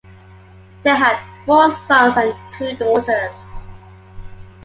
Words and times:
They 0.81 0.89
had 0.95 1.21
four 1.45 1.71
sons 1.73 2.17
and 2.17 2.33
two 2.53 2.75
daughters. 2.75 3.35